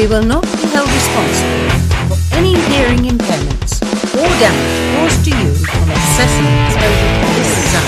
[0.00, 1.68] We will not be held responsible
[2.08, 3.82] for any hearing impairments
[4.14, 6.80] or damage caused to you from to
[7.36, 7.86] this sound.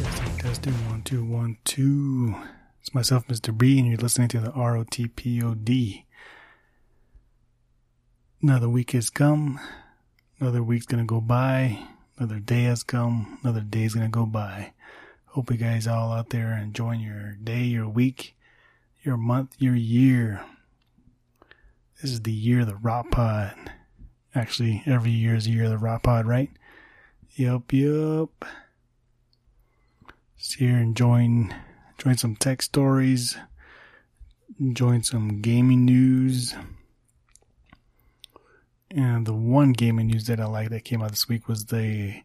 [0.00, 2.34] Testing, testing, one, two, one, two.
[2.80, 3.56] It's myself, Mr.
[3.56, 6.04] B, and you're listening to the ROTPOD.
[8.42, 9.60] Another week has come.
[10.40, 11.78] Another week's gonna go by.
[12.18, 13.38] Another day has come.
[13.42, 14.72] Another day's gonna go by.
[15.26, 18.36] Hope you guys all out there are enjoying your day, your week,
[19.02, 20.44] your month, your year.
[22.00, 23.68] This is the year of the ROTPOD.
[24.34, 26.50] Actually, every year is the year of the ROTPOD, right?
[27.36, 28.44] Yup, yup.
[30.36, 31.54] Just here enjoying
[31.98, 33.36] enjoying some tech stories,
[34.60, 36.54] enjoying some gaming news.
[38.96, 42.22] And the one gaming news that I like that came out this week was the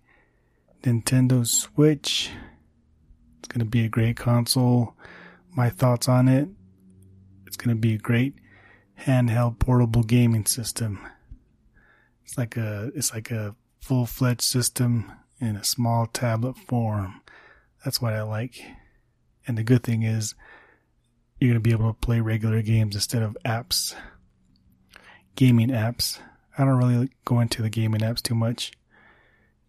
[0.83, 2.29] Nintendo Switch.
[3.39, 4.95] It's going to be a great console.
[5.49, 6.47] My thoughts on it.
[7.47, 8.35] It's going to be a great
[9.01, 10.99] handheld portable gaming system.
[12.23, 15.11] It's like a it's like a full-fledged system
[15.41, 17.21] in a small tablet form.
[17.83, 18.63] That's what I like.
[19.47, 20.35] And the good thing is,
[21.39, 23.95] you're going to be able to play regular games instead of apps,
[25.35, 26.19] gaming apps.
[26.59, 28.73] I don't really go into the gaming apps too much.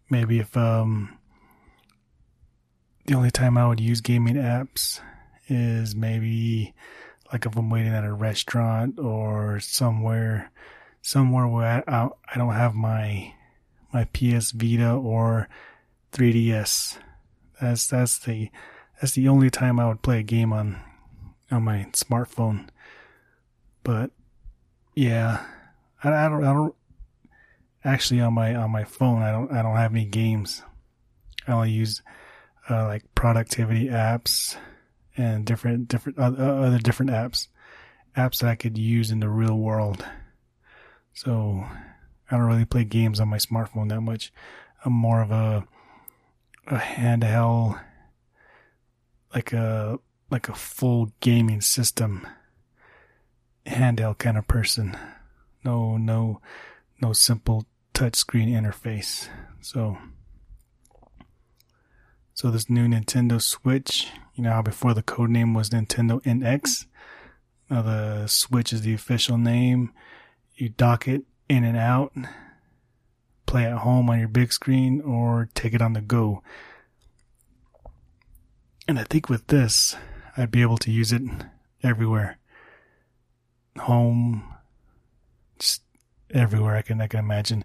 [0.09, 1.17] Maybe if, um,
[3.05, 4.99] the only time I would use gaming apps
[5.47, 6.73] is maybe
[7.31, 10.51] like if I'm waiting at a restaurant or somewhere,
[11.01, 13.33] somewhere where I, I don't have my,
[13.93, 15.47] my PS Vita or
[16.11, 16.97] 3DS.
[17.61, 18.49] That's that's the
[18.99, 20.81] that's the only time I would play a game on
[21.49, 22.67] on my smartphone.
[23.83, 24.11] But
[24.95, 25.45] yeah,
[26.03, 26.75] I, I don't I don't
[27.83, 30.63] actually on my on my phone I don't I don't have any games.
[31.47, 32.01] I only use
[32.69, 34.55] uh, like productivity apps
[35.17, 37.47] and different different uh, other different apps
[38.15, 40.05] apps that I could use in the real world.
[41.13, 41.65] So
[42.29, 44.31] I don't really play games on my smartphone that much.
[44.85, 45.65] I'm more of a
[46.67, 47.81] a handheld
[49.33, 49.99] like a
[50.29, 52.25] like a full gaming system
[53.65, 54.97] handheld kind of person
[55.63, 56.39] no no
[57.01, 59.27] no simple touchscreen interface
[59.61, 59.97] so
[62.33, 66.85] so this new Nintendo Switch you know how before the code name was Nintendo NX
[67.69, 69.91] now the Switch is the official name
[70.55, 72.13] you dock it in and out
[73.51, 76.41] play at home on your big screen or take it on the go.
[78.87, 79.93] And I think with this,
[80.37, 81.21] I'd be able to use it
[81.83, 82.37] everywhere.
[83.77, 84.50] Home,
[86.33, 87.63] everywhere I can I can imagine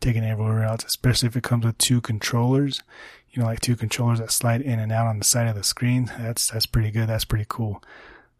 [0.00, 2.82] taking everywhere else, especially if it comes with two controllers.
[3.30, 5.64] You know, like two controllers that slide in and out on the side of the
[5.64, 6.12] screen.
[6.18, 7.08] That's that's pretty good.
[7.08, 7.82] That's pretty cool.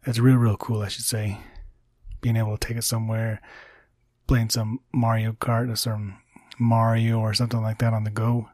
[0.05, 1.39] That's real, real cool, I should say.
[2.21, 3.41] Being able to take it somewhere,
[4.27, 6.19] playing some Mario Kart or some
[6.59, 8.49] Mario or something like that on the go.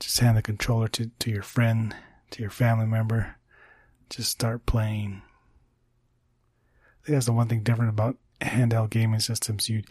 [0.00, 1.94] Just hand the controller to, to your friend,
[2.30, 3.36] to your family member.
[4.10, 5.22] Just start playing.
[7.02, 9.68] I think that's the one thing different about handheld gaming systems.
[9.68, 9.82] You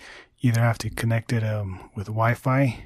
[0.41, 2.85] either have to connect it um, with Wi Fi,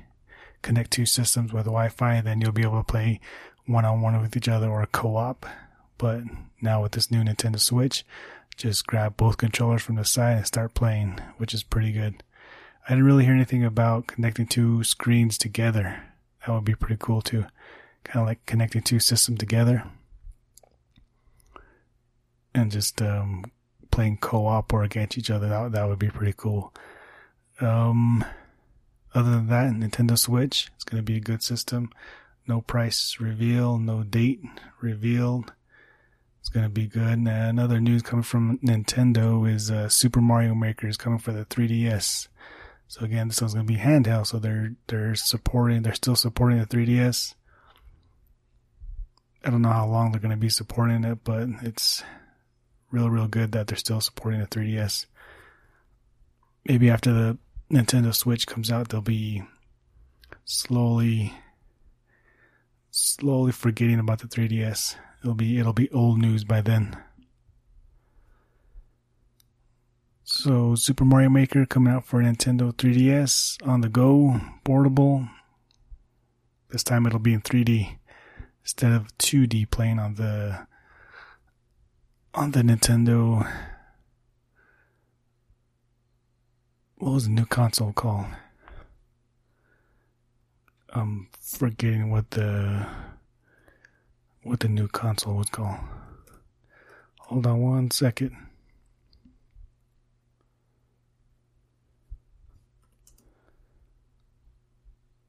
[0.62, 3.20] connect two systems with Wi Fi, then you'll be able to play
[3.66, 5.46] one on one with each other or a co op.
[5.98, 6.24] But
[6.62, 8.06] now with this new Nintendo Switch,
[8.58, 12.24] just grab both controllers from the side and start playing, which is pretty good.
[12.86, 16.04] I didn't really hear anything about connecting two screens together.
[16.46, 17.46] That would be pretty cool too.
[18.04, 19.84] Kind of like connecting two systems together
[22.56, 23.46] and just um,
[23.96, 25.48] playing co-op or against each other.
[25.48, 26.74] That that would be pretty cool.
[27.62, 28.26] Um,
[29.14, 30.70] other than that, Nintendo Switch.
[30.76, 31.90] It's going to be a good system.
[32.46, 34.42] No price reveal, no date
[34.82, 35.54] revealed.
[36.42, 37.20] It's going to be good.
[37.20, 41.46] And another news coming from Nintendo is uh, Super Mario Maker is coming for the
[41.46, 42.28] 3DS.
[42.88, 44.28] So again, this one's going to be handheld.
[44.28, 45.84] So they're they're supporting.
[45.84, 47.34] They're still supporting the 3DS.
[49.46, 52.04] I don't know how long they're going to be supporting it, but it's
[52.96, 55.06] real real good that they're still supporting the 3DS.
[56.68, 57.38] Maybe after the
[57.72, 59.44] Nintendo Switch comes out, they'll be
[60.46, 61.34] slowly
[62.92, 64.96] slowly forgetting about the 3DS.
[65.22, 66.98] It'll be it'll be old news by then.
[70.24, 75.28] So Super Mario Maker coming out for Nintendo 3DS on the go, portable.
[76.70, 77.98] This time it'll be in 3D
[78.64, 80.66] instead of 2D playing on the
[82.36, 83.50] on the Nintendo
[86.98, 88.26] what was the new console called?
[90.90, 92.88] I'm forgetting what the
[94.44, 95.80] what the new console was called.
[97.20, 98.36] Hold on one second.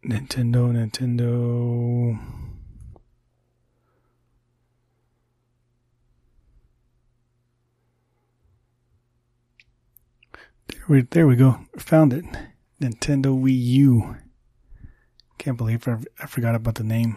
[0.05, 2.46] Nintendo, Nintendo.
[10.89, 11.61] We, there we go.
[11.79, 12.25] Found it.
[12.81, 14.17] Nintendo Wii U.
[15.39, 17.17] Can't believe I, I forgot about the name.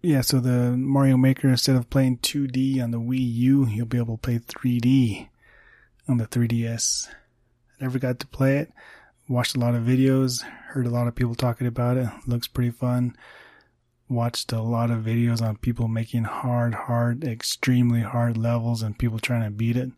[0.00, 3.98] Yeah, so the Mario Maker, instead of playing 2D on the Wii U, you'll be
[3.98, 5.28] able to play 3D
[6.08, 7.08] on the 3DS.
[7.08, 7.12] I
[7.84, 8.72] never got to play it.
[9.28, 12.08] Watched a lot of videos, heard a lot of people talking about it.
[12.26, 13.16] Looks pretty fun.
[14.08, 19.18] Watched a lot of videos on people making hard, hard, extremely hard levels and people
[19.18, 19.90] trying to beat it.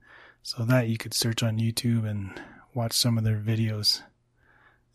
[0.42, 2.40] So that you could search on YouTube and
[2.74, 4.02] watch some of their videos.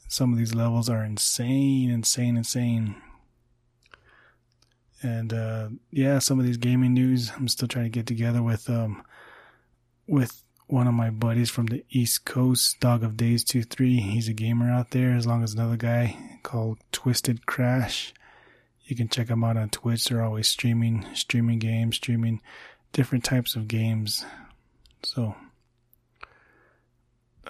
[0.07, 2.95] Some of these levels are insane, insane, insane.
[5.01, 7.31] And uh, yeah, some of these gaming news.
[7.37, 9.03] I'm still trying to get together with um
[10.07, 13.97] with one of my buddies from the East Coast, Dog of Days Two Three.
[13.97, 18.13] He's a gamer out there, as long as another guy called Twisted Crash.
[18.85, 20.05] You can check them out on Twitch.
[20.05, 22.41] They're always streaming, streaming games, streaming
[22.93, 24.25] different types of games.
[25.03, 25.35] So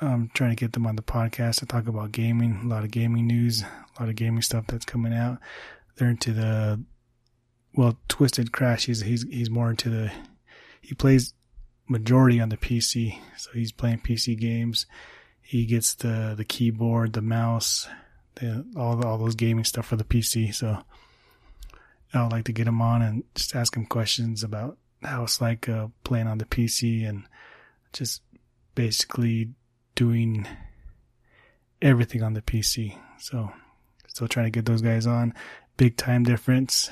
[0.02, 2.92] I'm trying to get them on the podcast to talk about gaming, a lot of
[2.92, 5.40] gaming news, a lot of gaming stuff that's coming out.
[5.96, 6.84] They're into the
[7.76, 8.86] well, Twisted Crash.
[8.86, 10.12] He's he's he's more into the
[10.82, 11.34] he plays
[11.88, 14.86] majority on the PC, so he's playing PC games.
[15.42, 17.88] He gets the the keyboard, the mouse,
[18.36, 20.54] the, all the, all those gaming stuff for the PC.
[20.54, 20.80] So
[22.16, 25.42] I would like to get him on and just ask him questions about how it's
[25.42, 27.26] like uh, playing on the PC and
[27.94, 28.22] just
[28.74, 29.50] basically
[29.96, 30.48] doing
[31.82, 32.98] everything on the PC.
[33.20, 33.52] So
[34.08, 35.34] still trying to get those guys on.
[35.78, 36.90] Big time difference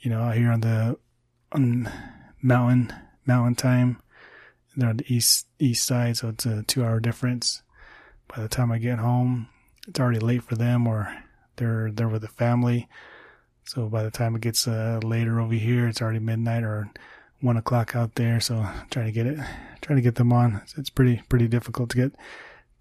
[0.00, 0.96] you know, out here on the
[1.52, 1.90] on
[2.42, 2.92] mountain
[3.26, 4.00] mountain time.
[4.76, 7.62] They're on the east east side, so it's a two hour difference.
[8.28, 9.48] By the time I get home,
[9.88, 11.12] it's already late for them, or
[11.56, 12.88] they're they're with the family.
[13.66, 16.88] So by the time it gets uh, later over here, it's already midnight or
[17.40, 18.40] one o'clock out there.
[18.40, 19.38] So trying to get it,
[19.80, 20.62] trying to get them on.
[20.76, 22.12] It's pretty pretty difficult to get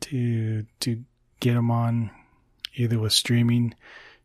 [0.02, 1.04] to to
[1.40, 2.12] get them on,
[2.76, 3.74] either with streaming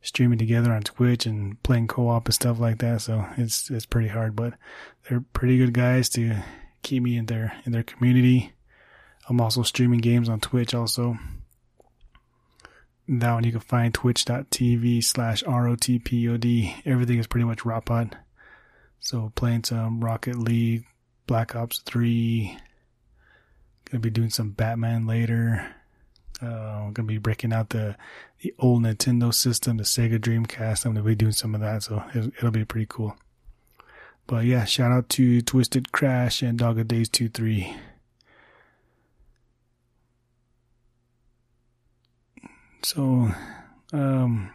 [0.02, 3.00] streaming together on Twitch and playing co-op and stuff like that.
[3.00, 4.54] So it's it's pretty hard, but
[5.08, 6.36] they're pretty good guys to
[6.82, 8.52] keep me in their in their community.
[9.28, 11.16] I'm also streaming games on Twitch also.
[13.12, 16.82] That one you can find twitch.tv slash ROTPOD.
[16.86, 18.12] Everything is pretty much ROTPOD.
[19.00, 20.84] So playing some Rocket League,
[21.26, 22.56] Black Ops 3.
[23.90, 25.74] Gonna be doing some Batman later.
[26.40, 27.96] Uh, gonna be breaking out the
[28.42, 30.86] the old Nintendo system, the Sega Dreamcast.
[30.86, 33.16] I'm gonna be doing some of that, so it'll, it'll be pretty cool.
[34.28, 37.74] But yeah, shout out to Twisted Crash and Dog of Days Two Three.
[42.82, 43.32] So,
[43.92, 44.50] um,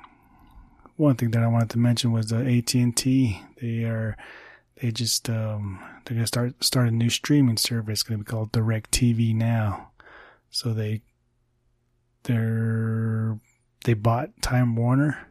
[0.96, 3.42] one thing that I wanted to mention was the AT and T.
[3.62, 4.18] They are
[4.82, 8.02] they just um, they're gonna start start a new streaming service.
[8.02, 9.92] It's gonna be called DirecTV now.
[10.50, 11.02] So they
[12.24, 13.40] they're
[13.84, 15.28] they bought Time Warner,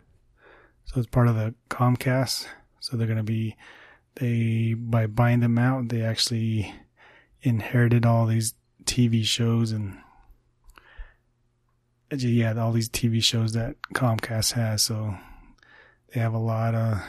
[0.84, 2.46] so it's part of the Comcast.
[2.80, 3.56] So they're to be
[4.16, 6.74] they by buying them out, they actually
[7.42, 9.98] inherited all these TV shows and
[12.22, 14.82] yeah, all these TV shows that Comcast has.
[14.82, 15.16] So
[16.12, 17.00] they have a lot of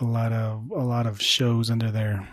[0.00, 2.28] a lot of a lot of shows under their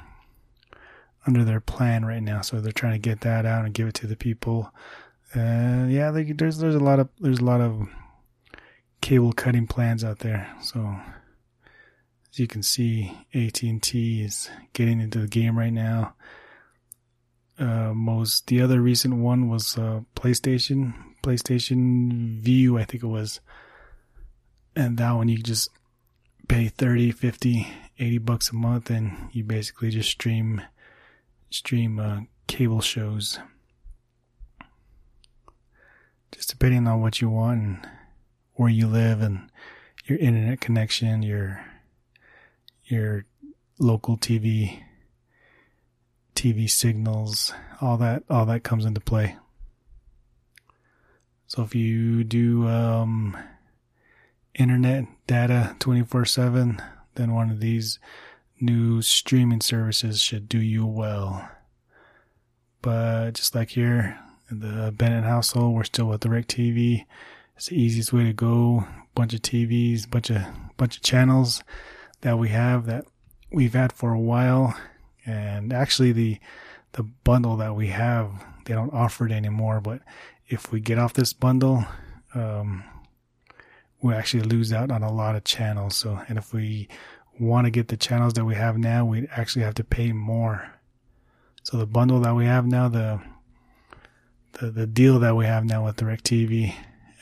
[1.27, 2.41] under their plan right now.
[2.41, 4.71] So they're trying to get that out and give it to the people
[5.35, 7.87] yeah, there's there's a lot of there's a lot of
[9.01, 10.49] cable cutting plans out there.
[10.61, 10.97] So
[12.31, 16.15] as you can see, AT and T is getting into the game right now.
[17.57, 20.93] Uh, most the other recent one was uh, PlayStation,
[21.25, 23.39] PlayStation Vue, I think it was,
[24.75, 25.69] and that one you just
[26.47, 27.67] pay 30, 50,
[27.97, 30.61] 80 bucks a month, and you basically just stream
[31.49, 33.39] stream uh, cable shows
[36.35, 37.89] just depending on what you want and
[38.55, 39.49] where you live and
[40.05, 41.65] your internet connection, your
[42.83, 43.25] your
[43.79, 44.81] local TV
[46.35, 49.37] TV signals, all that all that comes into play.
[51.55, 53.37] So if you do um,
[54.55, 56.83] internet data 24/7,
[57.15, 57.97] then one of these
[58.59, 61.49] new streaming services should do you well.
[62.81, 64.19] But just like here
[64.51, 67.05] in the Bennett household, we're still with DirecTV.
[67.55, 68.85] It's the easiest way to go.
[69.15, 70.41] Bunch of TVs, bunch of
[70.75, 71.63] bunch of channels
[72.19, 73.05] that we have that
[73.49, 74.75] we've had for a while,
[75.25, 76.37] and actually the
[76.91, 79.79] the bundle that we have they don't offer it anymore.
[79.79, 80.01] But
[80.47, 81.85] if we get off this bundle,
[82.33, 82.83] um,
[84.01, 85.95] we actually lose out on a lot of channels.
[85.95, 86.87] So, and if we
[87.39, 90.71] want to get the channels that we have now, we actually have to pay more.
[91.63, 93.21] So the bundle that we have now, the
[94.59, 96.73] the, the deal that we have now with DirecTV,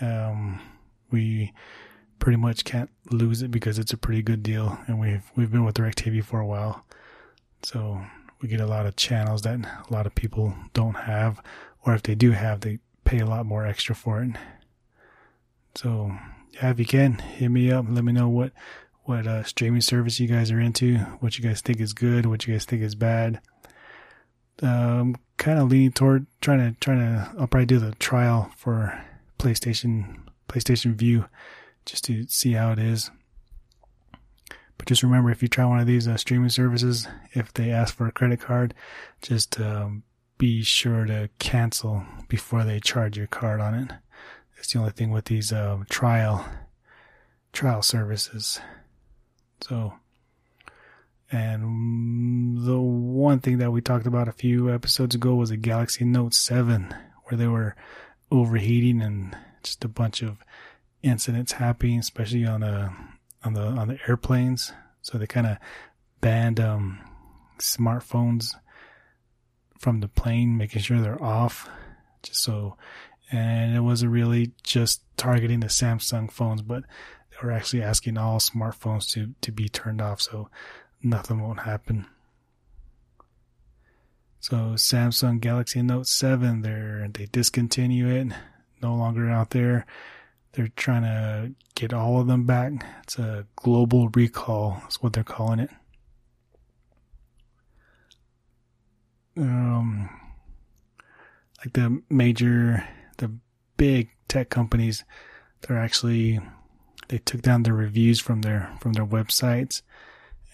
[0.02, 0.62] um,
[1.10, 1.52] we
[2.20, 5.64] pretty much can't lose it because it's a pretty good deal, and we've we've been
[5.64, 6.86] with DirecTV for a while,
[7.64, 8.02] so
[8.42, 11.42] we get a lot of channels that a lot of people don't have,
[11.86, 14.32] or if they do have, they pay a lot more extra for it.
[15.76, 16.16] So
[16.52, 17.86] yeah, if you can, hit me up.
[17.90, 18.52] Let me know what
[19.04, 22.48] what uh, streaming service you guys are into, what you guys think is good, what
[22.48, 23.42] you guys think is bad.
[24.62, 27.32] Um, kind of leaning toward trying to trying to.
[27.40, 29.04] I'll probably do the trial for
[29.40, 31.26] PlayStation PlayStation Vue
[31.86, 33.12] just to see how it is.
[34.78, 37.96] But just remember, if you try one of these uh, streaming services, if they ask
[37.96, 38.74] for a credit card,
[39.22, 40.04] just um,
[40.44, 43.92] be sure to cancel before they charge your card on it.
[44.58, 46.46] That's the only thing with these uh, trial
[47.54, 48.60] trial services.
[49.62, 49.94] So,
[51.32, 56.04] and the one thing that we talked about a few episodes ago was a Galaxy
[56.04, 57.78] Note 7, where they were
[58.30, 60.44] overheating and just a bunch of
[61.02, 62.92] incidents happening, especially on the
[63.46, 64.74] on the on the airplanes.
[65.04, 65.58] So they kind of
[66.20, 67.00] banned um,
[67.60, 68.56] smartphones
[69.78, 71.70] from the plane, making sure they're off,
[72.22, 72.78] just so
[73.34, 76.84] and it wasn't really just targeting the Samsung phones, but
[77.32, 80.50] they were actually asking all smartphones to, to be turned off, so
[81.02, 82.06] nothing won't happen.
[84.40, 88.28] So Samsung Galaxy Note 7, they're, they discontinue it,
[88.84, 89.86] no longer out there.
[90.52, 92.74] They're trying to get all of them back.
[93.02, 95.72] It's a global recall, is what they're calling it.
[99.38, 100.10] Um,
[101.60, 102.88] like the major
[103.18, 103.32] the
[103.78, 105.04] big tech companies,
[105.62, 106.40] they're actually
[107.08, 109.82] they took down their reviews from their from their websites,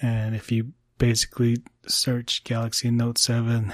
[0.01, 1.57] and if you basically
[1.87, 3.73] search Galaxy Note Seven,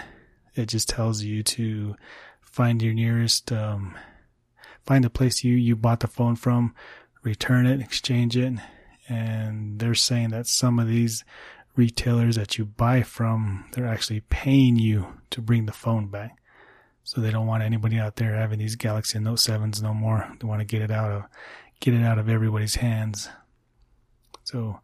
[0.55, 1.95] it just tells you to
[2.41, 3.95] find your nearest um,
[4.85, 6.73] find the place you you bought the phone from,
[7.23, 8.53] return it, exchange it,
[9.09, 11.23] and they're saying that some of these
[11.75, 16.37] retailers that you buy from, they're actually paying you to bring the phone back.
[17.03, 20.27] So they don't want anybody out there having these Galaxy Note 7s no more.
[20.39, 21.23] They want to get it out of
[21.79, 23.29] get it out of everybody's hands.
[24.43, 24.79] So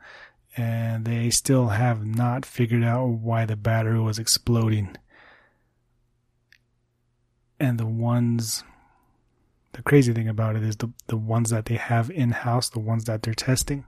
[0.55, 4.98] and they still have not figured out why the battery was exploding.
[7.60, 8.63] And the ones
[9.74, 12.79] the crazy thing about it is the the ones that they have in house, the
[12.79, 13.86] ones that they're testing,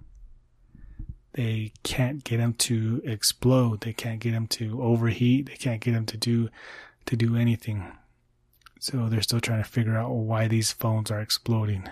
[1.33, 3.81] they can't get them to explode.
[3.81, 5.47] They can't get them to overheat.
[5.47, 6.49] They can't get them to do
[7.05, 7.91] to do anything.
[8.79, 11.89] So they're still trying to figure out why these phones are exploding.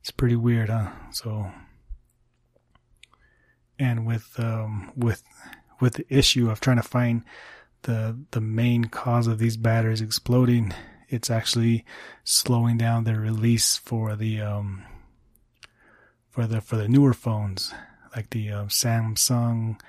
[0.00, 0.90] It's pretty weird, huh?
[1.12, 1.50] So,
[3.78, 5.22] and with um, with
[5.80, 7.22] with the issue of trying to find
[7.82, 10.74] the the main cause of these batteries exploding,
[11.08, 11.84] it's actually
[12.22, 14.84] slowing down the release for the um,
[16.28, 17.72] for the for the newer phones
[18.14, 19.80] like the uh, Samsung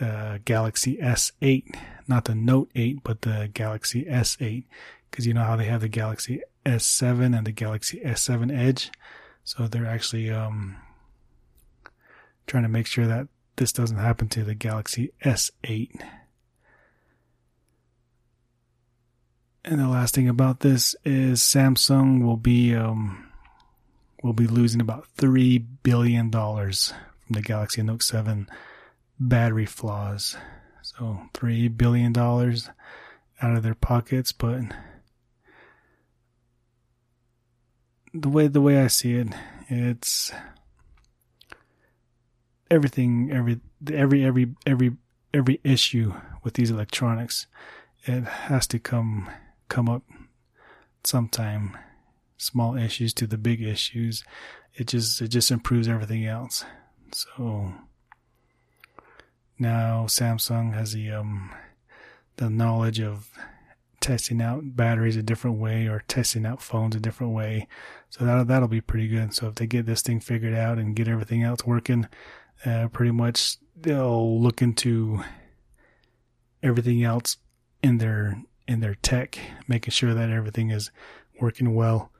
[0.00, 1.76] uh, Galaxy S8,
[2.08, 4.64] not the Note 8, but the Galaxy S8
[5.12, 8.90] because you know how they have the Galaxy S7 and the Galaxy S7 Edge.
[9.44, 10.78] So they're actually um,
[12.46, 16.00] trying to make sure that this doesn't happen to the Galaxy S8.
[19.64, 23.28] And the last thing about this is Samsung will be um,
[24.22, 26.92] will be losing about three billion dollars
[27.32, 28.48] the Galaxy Note 7
[29.18, 30.36] battery flaws.
[30.82, 32.68] So three billion dollars
[33.40, 34.62] out of their pockets, but
[38.12, 39.28] the way the way I see it,
[39.68, 40.32] it's
[42.70, 43.60] everything every
[43.92, 44.96] every every every
[45.32, 47.46] every issue with these electronics
[48.04, 49.30] it has to come
[49.68, 50.02] come up
[51.04, 51.76] sometime.
[52.36, 54.24] Small issues to the big issues.
[54.74, 56.64] It just it just improves everything else
[57.14, 57.72] so
[59.58, 61.52] now Samsung has the um
[62.36, 63.30] the knowledge of
[64.02, 67.68] testing out batteries a different way or testing out phones a different way.
[68.10, 69.32] So that'll that'll be pretty good.
[69.34, 72.08] So if they get this thing figured out and get everything else working,
[72.66, 75.22] uh, pretty much they'll look into
[76.62, 77.38] everything else
[77.82, 80.90] in their in their tech, making sure that everything is
[81.40, 82.10] working well.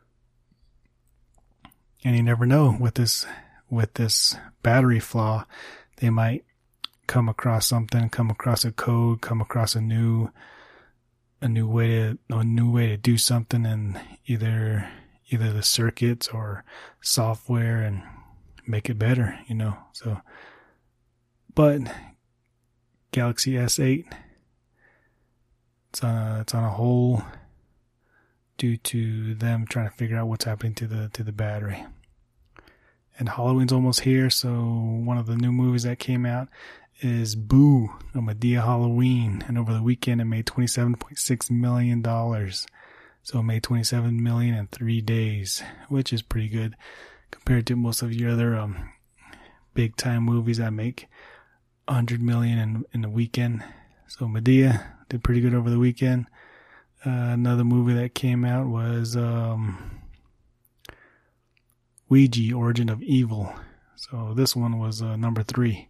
[2.04, 3.26] And you never know with this
[3.72, 5.46] with this battery flaw,
[5.96, 6.44] they might
[7.06, 10.28] come across something, come across a code, come across a new
[11.40, 14.88] a new way to a new way to do something and either
[15.30, 16.64] either the circuits or
[17.00, 18.02] software and
[18.66, 19.74] make it better, you know.
[19.92, 20.20] So
[21.54, 21.80] but
[23.10, 24.04] Galaxy S8
[25.88, 27.22] it's on a, it's on a hole
[28.58, 31.86] due to them trying to figure out what's happening to the to the battery.
[33.22, 36.48] And Halloween's almost here, so one of the new movies that came out
[37.02, 41.48] is Boo, a Madea Halloween, and over the weekend it made twenty seven point six
[41.48, 42.66] million dollars.
[43.22, 46.74] So it made twenty seven million in three days, which is pretty good
[47.30, 48.90] compared to most of your other um,
[49.72, 51.06] big time movies that make
[51.88, 53.62] hundred million in in a weekend.
[54.08, 56.26] So Madea did pretty good over the weekend.
[57.06, 60.01] Uh, another movie that came out was um,
[62.12, 63.54] Ouija: Origin of Evil.
[63.96, 65.88] So this one was uh, number three,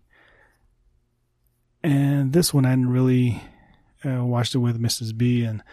[1.82, 3.42] and this one I didn't really
[4.04, 5.16] uh, watched it with Mrs.
[5.18, 5.64] B, and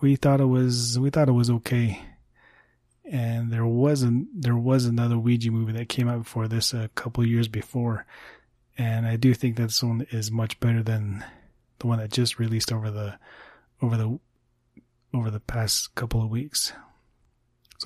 [0.00, 2.00] we thought it was we thought it was okay.
[3.04, 7.26] And there wasn't there was another Ouija movie that came out before this a couple
[7.26, 8.06] years before,
[8.78, 11.24] and I do think that this one is much better than
[11.80, 13.18] the one that just released over the
[13.82, 14.20] over the
[15.12, 16.72] over the past couple of weeks.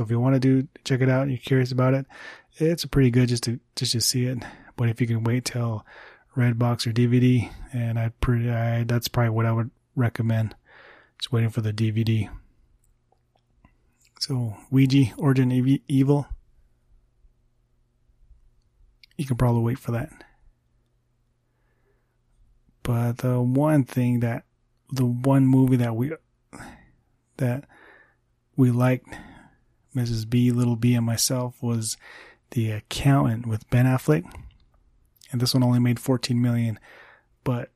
[0.00, 2.06] So if you want to do check it out, you're curious about it,
[2.54, 4.38] it's pretty good just to just to see it.
[4.76, 5.84] But if you can wait till
[6.34, 10.54] Redbox or DVD, and I pretty I, that's probably what I would recommend.
[11.18, 12.30] Just waiting for the DVD.
[14.20, 15.52] So Ouija Origin
[15.86, 16.26] Evil.
[19.18, 20.08] You can probably wait for that.
[22.82, 24.44] But the one thing that
[24.90, 26.12] the one movie that we
[27.36, 27.66] that
[28.56, 29.14] we liked,
[29.94, 30.28] Mrs.
[30.28, 31.96] B, Little B, and myself was
[32.50, 34.24] The Accountant with Ben Affleck,
[35.32, 36.78] and this one only made 14 million,
[37.44, 37.70] but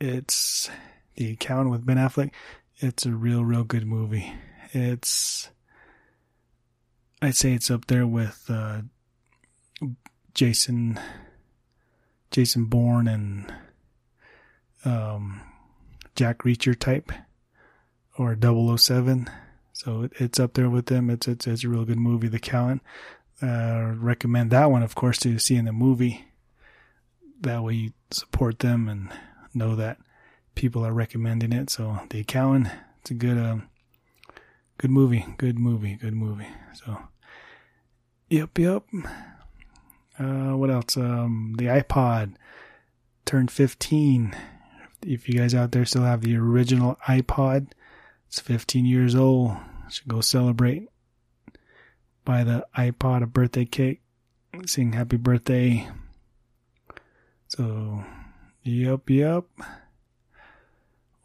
[0.00, 0.70] it's
[1.16, 2.30] The Accountant with Ben Affleck.
[2.78, 4.32] It's a real, real good movie.
[4.72, 5.50] It's
[7.22, 8.82] I'd say it's up there with uh,
[10.34, 11.00] Jason
[12.30, 13.54] Jason Bourne and
[14.84, 15.40] um,
[16.16, 17.12] Jack Reacher type
[18.18, 18.36] or
[18.76, 19.30] 007.
[19.74, 21.10] So it's up there with them.
[21.10, 22.82] It's, it's, it's a real good movie, The Accountant.
[23.42, 26.24] Uh, recommend that one, of course, to see in the movie.
[27.40, 29.12] That way you support them and
[29.52, 29.98] know that
[30.54, 31.68] people are recommending it.
[31.68, 32.68] So The Accountant,
[33.00, 33.68] it's a good, um,
[34.78, 36.48] good movie, good movie, good movie.
[36.72, 36.98] So,
[38.30, 38.84] yep, yep.
[40.18, 40.96] Uh, what else?
[40.96, 42.36] Um, the iPod
[43.26, 44.34] turned 15
[45.06, 47.68] if you guys out there still have the original iPod,
[48.34, 49.52] it's 15 years old.
[49.88, 50.88] Should go celebrate.
[52.24, 54.02] Buy the iPod a birthday cake.
[54.66, 55.88] Sing happy birthday.
[57.46, 58.04] So,
[58.64, 59.44] yep, yep.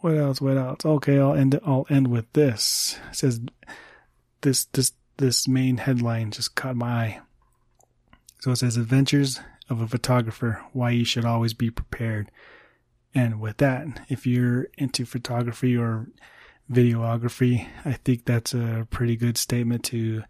[0.02, 0.39] What else?
[0.39, 0.86] What else?
[0.86, 1.60] Okay, I'll end.
[1.65, 3.00] I'll end with this.
[3.10, 3.41] It says
[4.41, 7.22] this this this main headline just caught my eye.
[8.39, 12.30] So it says Adventures of a Photographer: Why you should always be prepared.
[13.15, 16.08] And with that, if you're into photography or
[16.71, 20.23] videography, I think that's a pretty good statement to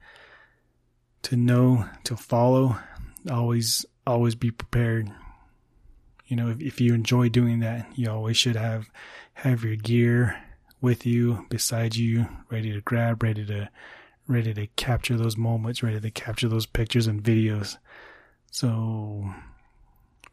[1.24, 2.78] to know, to follow.
[3.30, 5.12] Always always be prepared.
[6.28, 8.90] You know, if, if you enjoy doing that, you always should have
[9.34, 10.42] have your gear
[10.82, 13.70] with you, beside you, ready to grab, ready to
[14.28, 17.78] ready to capture those moments, ready to capture those pictures and videos.
[18.52, 19.34] So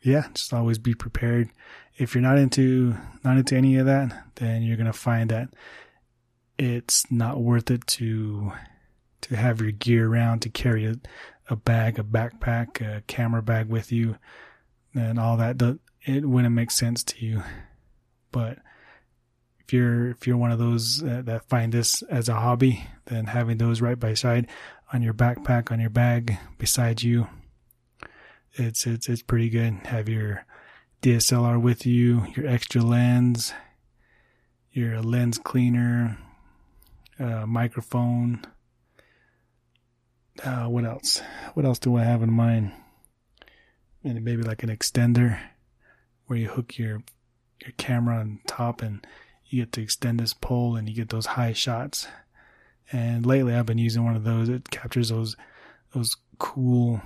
[0.03, 1.51] yeah, just always be prepared.
[1.97, 5.49] If you're not into not into any of that, then you're gonna find that
[6.59, 8.53] it's not worth it to
[9.23, 10.97] to have your gear around to carry a,
[11.49, 14.17] a bag, a backpack, a camera bag with you,
[14.95, 15.61] and all that.
[16.05, 17.43] It wouldn't make sense to you.
[18.31, 18.59] But
[19.61, 23.59] if you're if you're one of those that find this as a hobby, then having
[23.59, 24.47] those right by side
[24.93, 27.27] on your backpack, on your bag beside you,
[28.55, 29.75] it's it's it's pretty good.
[29.87, 30.47] Have your
[31.03, 33.53] DSLR with you, your extra lens,
[34.73, 36.19] your lens cleaner,
[37.19, 38.45] uh, microphone.
[40.43, 41.23] Uh, what else?
[41.55, 42.73] What else do I have in mind?
[44.05, 45.39] And maybe like an extender
[46.27, 47.03] where you hook your
[47.63, 49.07] your camera on top and
[49.47, 52.07] you get to extend this pole and you get those high shots.
[52.93, 54.49] And lately I've been using one of those.
[54.49, 55.37] It captures those
[55.93, 57.01] those cool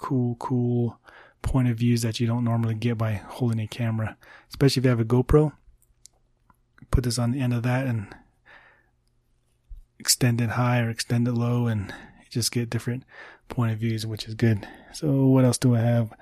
[0.00, 0.98] cool, cool
[1.42, 4.16] point of views that you don't normally get by holding a camera,
[4.48, 5.52] especially if you have a GoPro.
[6.90, 8.12] Put this on the end of that and
[10.00, 11.94] extend it high or extend it low, and
[12.30, 13.04] just get different
[13.48, 14.66] point of views, which is good.
[14.92, 16.12] So, what else do I have?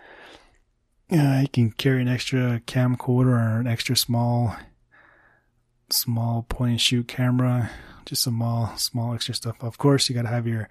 [1.08, 4.54] Yeah, you can carry an extra camcorder or an extra small,
[5.88, 7.70] small point and shoot camera,
[8.04, 9.56] just some small, small extra stuff.
[9.62, 10.68] Of course, you got to have your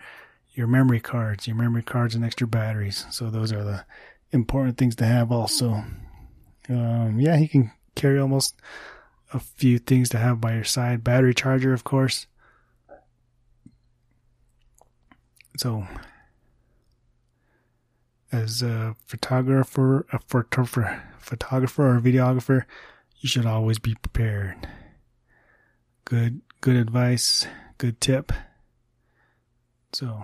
[0.54, 3.06] your memory cards, your memory cards and extra batteries.
[3.12, 3.86] So those are the
[4.32, 5.84] important things to have also.
[6.70, 8.56] Um, yeah, you can carry almost
[9.34, 11.04] a few things to have by your side.
[11.04, 12.28] Battery charger, of course.
[15.58, 15.88] So,
[18.32, 22.64] as a photographer, a photographer, photographer or videographer,
[23.20, 24.68] you should always be prepared.
[26.06, 28.32] Good, good advice, good tip.
[29.94, 30.24] So,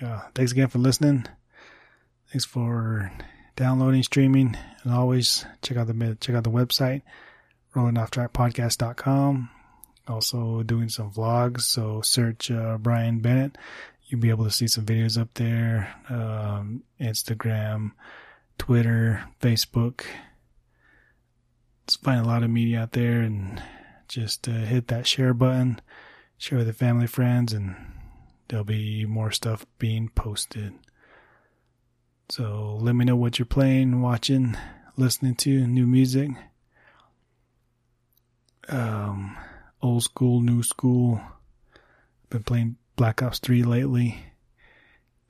[0.00, 1.26] uh, thanks again for listening.
[2.30, 3.12] Thanks for
[3.56, 7.02] downloading, streaming, and always check out the check out the website
[7.74, 9.50] rollinofftrackpodcast.com.
[10.08, 13.56] Also doing some vlogs, so search uh, Brian Bennett.
[14.12, 15.96] You'll be able to see some videos up there.
[16.10, 17.92] Um, Instagram,
[18.58, 20.02] Twitter, Facebook.
[22.02, 23.62] Find a lot of media out there and
[24.08, 25.80] just uh, hit that share button,
[26.36, 27.74] share with the family, friends, and
[28.48, 30.74] there'll be more stuff being posted.
[32.28, 34.58] So let me know what you're playing, watching,
[34.98, 36.28] listening to, new music.
[38.68, 39.38] Um,
[39.80, 41.18] old school, new school.
[41.74, 44.18] I've Been playing Black Ops 3 lately.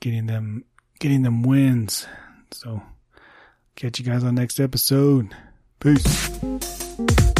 [0.01, 0.64] Getting them
[0.98, 2.07] getting them wins.
[2.51, 2.83] So
[3.77, 5.35] catch you guys on next episode.
[5.81, 7.31] Peace.